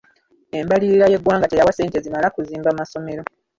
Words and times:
Embalirira 0.59 1.05
y'eggwanga 1.11 1.49
teyawa 1.49 1.73
ssente 1.73 1.97
zimala 2.03 2.27
kuzimba 2.35 2.77
masomero. 2.79 3.23